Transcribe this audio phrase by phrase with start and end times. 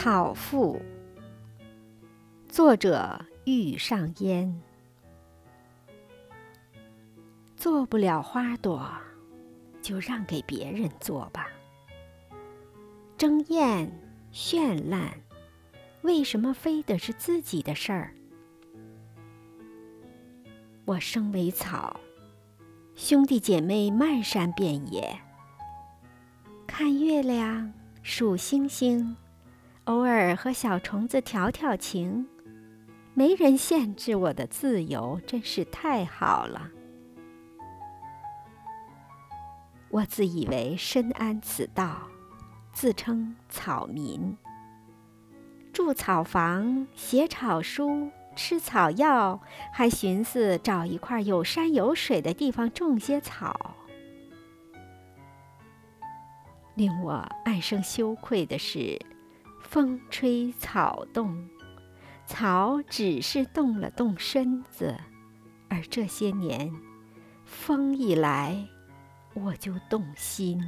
[0.00, 0.80] 草赋，
[2.48, 4.62] 作者玉上烟。
[7.56, 8.88] 做不了花朵，
[9.82, 11.48] 就让给别人做吧。
[13.16, 13.90] 争艳
[14.32, 15.18] 绚烂，
[16.02, 18.14] 为什么非得是自己的事儿？
[20.84, 21.98] 我生为草，
[22.94, 25.20] 兄弟姐妹漫山遍野，
[26.68, 27.72] 看月亮，
[28.04, 29.16] 数星星。
[29.88, 32.28] 偶尔和小虫子调调情，
[33.14, 36.70] 没人限制我的自由，真是太好了。
[39.88, 42.02] 我自以为深谙此道，
[42.70, 44.36] 自称草民，
[45.72, 49.40] 住草房，写草书，吃草药，
[49.72, 53.74] 还寻思找一块有山有水的地方种些草。
[56.74, 59.00] 令我暗生羞愧的是。
[59.70, 61.46] 风吹草动，
[62.24, 64.96] 草只是动了动身子，
[65.68, 66.72] 而这些年，
[67.44, 68.66] 风一来，
[69.34, 70.58] 我就动心。